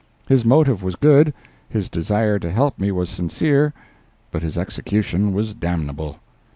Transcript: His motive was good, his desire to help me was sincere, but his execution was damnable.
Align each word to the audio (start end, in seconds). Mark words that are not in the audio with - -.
His 0.27 0.43
motive 0.43 0.81
was 0.81 0.95
good, 0.95 1.31
his 1.69 1.87
desire 1.87 2.39
to 2.39 2.49
help 2.49 2.79
me 2.79 2.91
was 2.91 3.07
sincere, 3.07 3.71
but 4.31 4.41
his 4.41 4.57
execution 4.57 5.31
was 5.31 5.53
damnable. 5.53 6.17